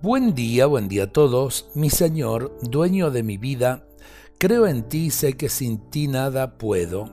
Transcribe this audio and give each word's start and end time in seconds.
Buen 0.00 0.32
día, 0.32 0.66
buen 0.66 0.86
día 0.86 1.02
a 1.02 1.06
todos. 1.08 1.70
Mi 1.74 1.90
Señor, 1.90 2.56
dueño 2.62 3.10
de 3.10 3.24
mi 3.24 3.36
vida, 3.36 3.84
creo 4.38 4.68
en 4.68 4.84
ti 4.84 5.06
y 5.06 5.10
sé 5.10 5.32
que 5.32 5.48
sin 5.48 5.90
ti 5.90 6.06
nada 6.06 6.56
puedo. 6.56 7.10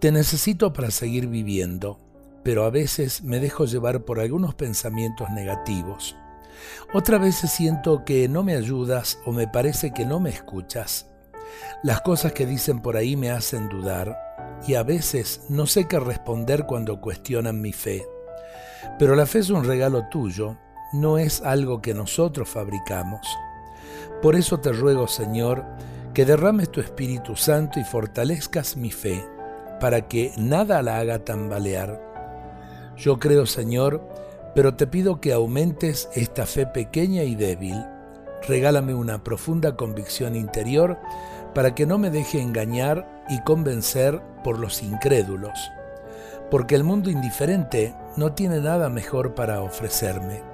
Te 0.00 0.10
necesito 0.10 0.72
para 0.72 0.90
seguir 0.90 1.28
viviendo, 1.28 2.00
pero 2.42 2.64
a 2.64 2.70
veces 2.70 3.22
me 3.22 3.38
dejo 3.38 3.64
llevar 3.64 4.04
por 4.04 4.18
algunos 4.18 4.56
pensamientos 4.56 5.30
negativos. 5.30 6.16
Otras 6.92 7.20
veces 7.20 7.52
siento 7.52 8.04
que 8.04 8.28
no 8.28 8.42
me 8.42 8.56
ayudas 8.56 9.20
o 9.24 9.30
me 9.30 9.46
parece 9.46 9.92
que 9.92 10.04
no 10.04 10.18
me 10.18 10.30
escuchas. 10.30 11.06
Las 11.84 12.00
cosas 12.00 12.32
que 12.32 12.44
dicen 12.44 12.82
por 12.82 12.96
ahí 12.96 13.16
me 13.16 13.30
hacen 13.30 13.68
dudar 13.68 14.18
y 14.66 14.74
a 14.74 14.82
veces 14.82 15.42
no 15.48 15.64
sé 15.64 15.86
qué 15.86 16.00
responder 16.00 16.66
cuando 16.66 17.00
cuestionan 17.00 17.60
mi 17.60 17.72
fe. 17.72 18.04
Pero 18.98 19.14
la 19.14 19.26
fe 19.26 19.38
es 19.38 19.50
un 19.50 19.62
regalo 19.62 20.08
tuyo 20.10 20.56
no 20.92 21.18
es 21.18 21.42
algo 21.42 21.80
que 21.80 21.94
nosotros 21.94 22.48
fabricamos. 22.48 23.26
Por 24.22 24.36
eso 24.36 24.60
te 24.60 24.72
ruego, 24.72 25.06
Señor, 25.08 25.64
que 26.14 26.24
derrames 26.24 26.70
tu 26.70 26.80
Espíritu 26.80 27.36
Santo 27.36 27.78
y 27.78 27.84
fortalezcas 27.84 28.76
mi 28.76 28.90
fe, 28.90 29.24
para 29.78 30.08
que 30.08 30.32
nada 30.36 30.82
la 30.82 30.98
haga 30.98 31.20
tambalear. 31.20 32.00
Yo 32.96 33.18
creo, 33.18 33.46
Señor, 33.46 34.06
pero 34.54 34.74
te 34.74 34.86
pido 34.86 35.20
que 35.20 35.32
aumentes 35.32 36.08
esta 36.14 36.44
fe 36.44 36.66
pequeña 36.66 37.22
y 37.22 37.34
débil. 37.34 37.82
Regálame 38.46 38.94
una 38.94 39.22
profunda 39.22 39.76
convicción 39.76 40.34
interior 40.34 40.98
para 41.54 41.74
que 41.74 41.86
no 41.86 41.98
me 41.98 42.10
deje 42.10 42.40
engañar 42.40 43.24
y 43.28 43.40
convencer 43.42 44.20
por 44.42 44.58
los 44.58 44.82
incrédulos, 44.82 45.70
porque 46.50 46.74
el 46.74 46.84
mundo 46.84 47.10
indiferente 47.10 47.94
no 48.16 48.32
tiene 48.32 48.60
nada 48.60 48.88
mejor 48.88 49.34
para 49.34 49.62
ofrecerme. 49.62 50.49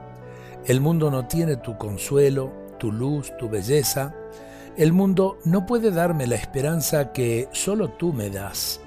El 0.67 0.81
mundo 0.81 1.13
no 1.13 1.29
tiene 1.29 1.57
tu 1.57 1.79
consuelo, 1.79 2.51
tu 2.81 2.91
luz, 2.91 3.33
tu 3.39 3.49
belleza. 3.49 4.13
El 4.77 4.93
mundo 4.93 5.39
no 5.45 5.65
puede 5.65 5.93
darme 5.93 6.27
la 6.27 6.35
esperanza 6.35 7.13
que 7.13 7.49
solo 7.53 7.91
tú 7.91 8.13
me 8.13 8.31
das. 8.31 8.81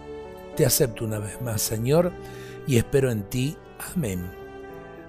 Te 0.58 0.66
acepto 0.66 1.06
una 1.06 1.20
vez 1.20 1.42
más, 1.42 1.62
Señor, 1.62 2.12
y 2.68 2.76
espero 2.76 3.10
en 3.12 3.24
ti. 3.24 3.56
Amén. 3.96 4.30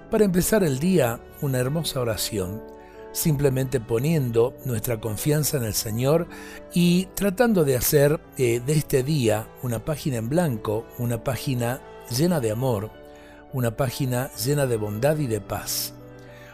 Para 0.09 0.23
empezar 0.23 0.63
el 0.63 0.79
día, 0.79 1.19
una 1.41 1.57
hermosa 1.57 1.99
oración, 1.99 2.63
simplemente 3.11 3.81
poniendo 3.81 4.53
nuestra 4.63 5.01
confianza 5.01 5.57
en 5.57 5.65
el 5.65 5.73
Señor 5.73 6.27
y 6.73 7.07
tratando 7.15 7.65
de 7.65 7.75
hacer 7.75 8.21
eh, 8.37 8.61
de 8.65 8.73
este 8.73 9.03
día 9.03 9.45
una 9.61 9.83
página 9.83 10.17
en 10.17 10.29
blanco, 10.29 10.85
una 10.99 11.21
página 11.21 11.81
llena 12.09 12.39
de 12.39 12.51
amor, 12.51 12.91
una 13.51 13.75
página 13.75 14.31
llena 14.35 14.67
de 14.67 14.77
bondad 14.77 15.17
y 15.17 15.27
de 15.27 15.41
paz. 15.41 15.95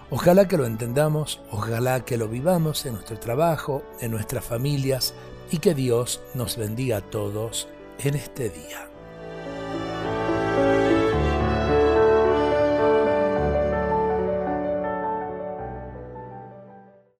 Ojalá 0.09 0.47
que 0.47 0.55
lo 0.55 0.65
entendamos, 0.65 1.41
ojalá 1.51 2.05
que 2.05 2.17
lo 2.17 2.29
vivamos 2.29 2.85
en 2.85 2.93
nuestro 2.93 3.19
trabajo, 3.19 3.83
en 3.99 4.11
nuestras 4.11 4.45
familias 4.45 5.13
y 5.51 5.57
que 5.57 5.73
Dios 5.73 6.21
nos 6.33 6.55
bendiga 6.55 6.97
a 6.97 7.01
todos 7.01 7.67
en 7.99 8.15
este 8.15 8.49
día. 8.49 8.89